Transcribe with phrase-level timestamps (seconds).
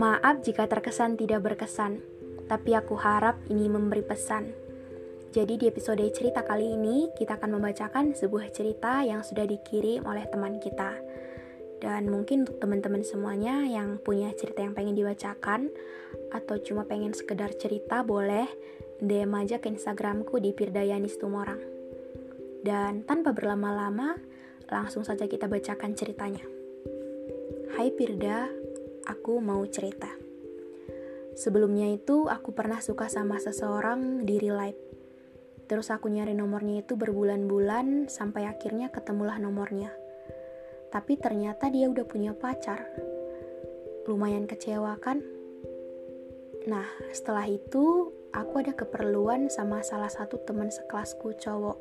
[0.00, 2.00] Maaf jika terkesan tidak berkesan,
[2.48, 4.48] tapi aku harap ini memberi pesan.
[5.28, 10.24] Jadi di episode cerita kali ini, kita akan membacakan sebuah cerita yang sudah dikirim oleh
[10.32, 10.96] teman kita.
[11.84, 15.68] Dan mungkin untuk teman-teman semuanya yang punya cerita yang pengen dibacakan,
[16.32, 18.48] atau cuma pengen sekedar cerita, boleh
[19.04, 21.60] DM aja ke Instagramku di Pirdayanis Tumorang.
[22.64, 24.16] Dan tanpa berlama-lama,
[24.64, 26.48] langsung saja kita bacakan ceritanya.
[27.76, 28.59] Hai Pirda,
[29.06, 30.08] aku mau cerita.
[31.38, 34.82] Sebelumnya itu aku pernah suka sama seseorang di real life.
[35.70, 39.94] Terus aku nyari nomornya itu berbulan-bulan sampai akhirnya ketemulah nomornya.
[40.90, 42.82] Tapi ternyata dia udah punya pacar.
[44.10, 45.22] Lumayan kecewa kan?
[46.66, 51.78] Nah, setelah itu aku ada keperluan sama salah satu teman sekelasku cowok.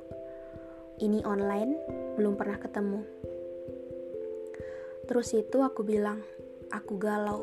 [1.02, 1.74] Ini online,
[2.16, 3.02] belum pernah ketemu.
[5.10, 6.22] Terus itu aku bilang,
[6.72, 7.42] aku galau.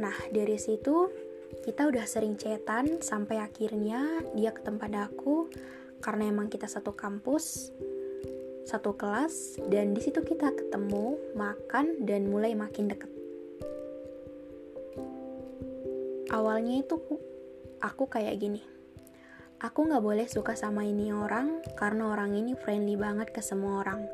[0.00, 1.08] Nah, dari situ
[1.62, 5.48] kita udah sering chatan sampai akhirnya dia ke tempat aku
[6.02, 7.72] karena emang kita satu kampus,
[8.68, 13.08] satu kelas, dan di situ kita ketemu, makan, dan mulai makin deket.
[16.34, 16.98] Awalnya itu
[17.80, 18.60] aku kayak gini.
[19.62, 24.04] Aku nggak boleh suka sama ini orang karena orang ini friendly banget ke semua orang.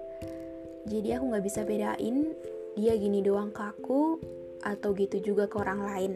[0.86, 2.30] Jadi aku nggak bisa bedain
[2.78, 4.20] dia gini doang ke aku
[4.60, 6.12] atau gitu juga ke orang lain.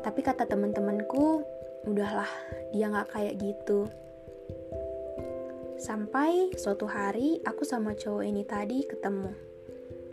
[0.00, 1.44] Tapi kata temen-temenku,
[1.84, 2.28] udahlah
[2.72, 3.88] dia nggak kayak gitu.
[5.80, 9.32] Sampai suatu hari aku sama cowok ini tadi ketemu.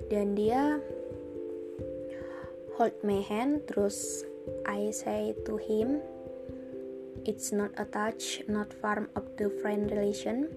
[0.07, 0.79] Dan dia
[2.79, 4.23] hold my hand terus
[4.63, 5.99] I say to him
[7.27, 10.47] it's not a touch, not form of the friend relation.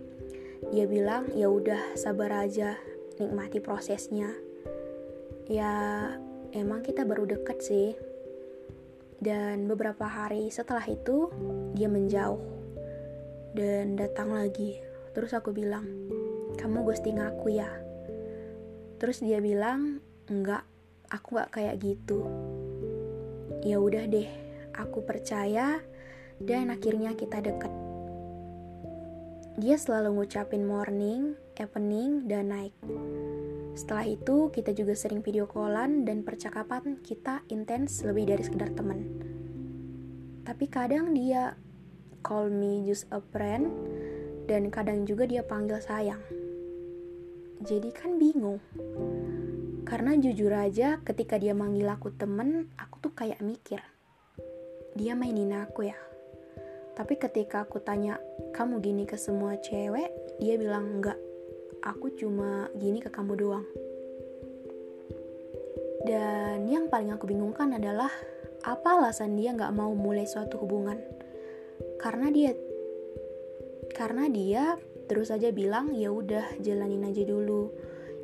[0.71, 2.79] Dia bilang, ya udah sabar aja,
[3.19, 4.31] nikmati prosesnya.
[5.51, 5.75] Ya,
[6.55, 7.99] emang kita baru deket sih.
[9.19, 11.27] Dan beberapa hari setelah itu,
[11.75, 12.39] dia menjauh.
[13.51, 14.79] Dan datang lagi.
[15.11, 15.91] Terus aku bilang,
[16.55, 17.67] kamu ghosting aku ya?
[19.03, 19.99] Terus dia bilang,
[20.31, 20.63] enggak,
[21.11, 22.23] aku gak kayak gitu.
[23.67, 24.31] Ya udah deh,
[24.79, 25.83] aku percaya
[26.39, 27.75] dan akhirnya kita deket.
[29.59, 32.73] Dia selalu ngucapin morning, evening, dan night.
[33.75, 39.07] Setelah itu, kita juga sering video callan dan percakapan kita intens lebih dari sekedar teman.
[40.43, 41.55] Tapi kadang dia
[42.27, 43.71] call me just a friend,
[44.51, 46.21] dan kadang juga dia panggil sayang.
[47.63, 48.59] Jadi kan bingung.
[49.87, 53.79] Karena jujur aja ketika dia manggil aku temen, aku tuh kayak mikir.
[54.99, 55.99] Dia mainin aku ya.
[56.99, 58.19] Tapi ketika aku tanya,
[58.53, 60.11] kamu gini ke semua cewek?
[60.43, 61.30] Dia bilang, enggak.
[61.81, 63.67] Aku cuma gini ke kamu doang.
[66.05, 68.13] Dan yang paling aku bingungkan adalah,
[68.65, 71.01] apa alasan dia nggak mau mulai suatu hubungan?
[71.97, 72.53] Karena dia,
[73.97, 74.77] karena dia
[75.09, 77.73] terus aja bilang, ya udah jalanin aja dulu,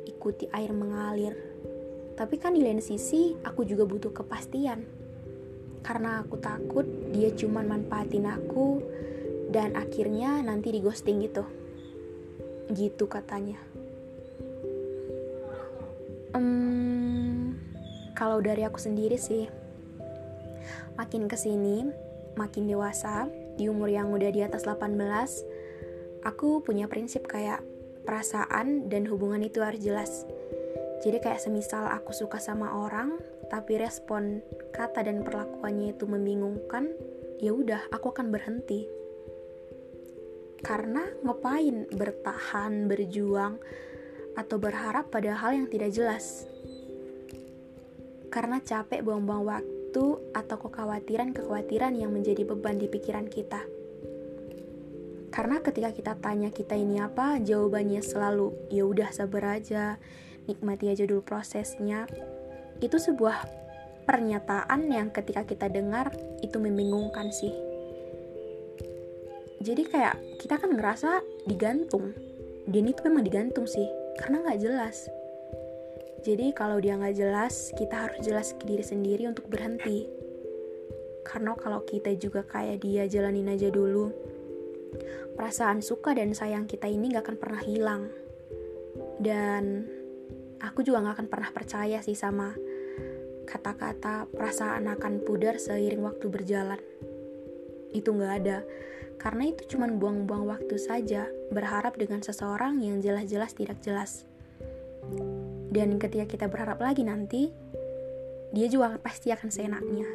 [0.05, 1.33] ikuti air mengalir.
[2.13, 5.07] Tapi kan di lain sisi, aku juga butuh kepastian
[5.87, 6.83] karena aku takut
[7.15, 8.83] dia cuma manfaatin aku
[9.47, 11.47] dan akhirnya nanti di ghosting gitu
[12.73, 13.59] gitu katanya
[16.35, 17.55] um,
[18.17, 19.47] kalau dari aku sendiri sih
[20.99, 21.87] makin ke sini
[22.35, 24.93] makin dewasa di umur yang udah di atas 18
[26.25, 27.63] aku punya prinsip kayak
[28.03, 30.11] perasaan dan hubungan itu harus jelas
[31.05, 34.43] jadi kayak semisal aku suka sama orang tapi respon
[34.75, 36.91] kata dan perlakuannya itu membingungkan,
[37.39, 38.85] ya udah aku akan berhenti.
[40.61, 43.61] Karena ngapain bertahan, berjuang,
[44.37, 46.45] atau berharap pada hal yang tidak jelas.
[48.29, 50.05] Karena capek buang-buang waktu
[50.37, 53.65] atau kekhawatiran-kekhawatiran yang menjadi beban di pikiran kita.
[55.33, 59.97] Karena ketika kita tanya kita ini apa, jawabannya selalu ya udah sabar aja,
[60.45, 62.05] nikmati aja dulu prosesnya,
[62.79, 63.45] itu sebuah
[64.05, 67.66] pernyataan yang ketika kita dengar itu membingungkan sih.
[69.67, 72.15] Jadi kayak kita kan ngerasa digantung.
[72.71, 73.83] Dia itu memang digantung sih
[74.15, 75.11] karena nggak jelas.
[76.23, 80.07] Jadi kalau dia nggak jelas kita harus jelas ke diri sendiri untuk berhenti.
[81.27, 84.07] Karena kalau kita juga kayak dia jalanin aja dulu.
[85.35, 88.07] Perasaan suka dan sayang kita ini gak akan pernah hilang.
[89.19, 89.83] Dan
[90.63, 92.55] aku juga gak akan pernah percaya sih sama
[93.43, 96.79] kata-kata perasaan akan pudar seiring waktu berjalan.
[97.91, 98.63] Itu gak ada
[99.17, 104.25] karena itu cuma buang-buang waktu saja, berharap dengan seseorang yang jelas-jelas tidak jelas.
[105.73, 107.49] Dan ketika kita berharap lagi nanti,
[108.53, 110.07] dia juga pasti akan seenaknya.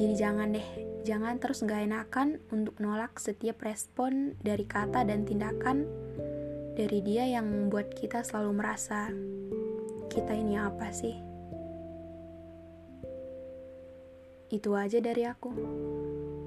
[0.00, 0.68] Jadi jangan deh,
[1.06, 5.86] jangan terus gak enakan untuk nolak setiap respon dari kata dan tindakan
[6.74, 9.10] dari dia yang membuat kita selalu merasa
[10.10, 11.14] kita ini apa sih?
[14.50, 15.50] Itu aja dari aku.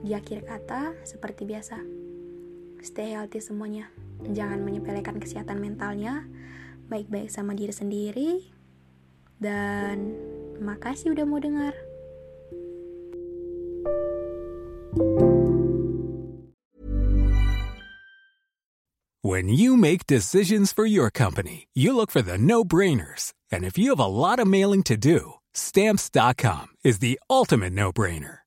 [0.01, 1.77] Di akhir kata, seperti biasa,
[2.85, 3.89] stay healthy semuanya.
[4.23, 6.25] Jangan menyepelekan kesehatan mentalnya,
[6.89, 8.31] baik-baik sama diri sendiri,
[9.38, 10.13] dan
[10.61, 11.73] makasih udah mau dengar.
[19.27, 23.35] When you make decisions for your company, you look for the no-brainers.
[23.51, 28.46] And if you have a lot of mailing to do, stamps.com is the ultimate no-brainer.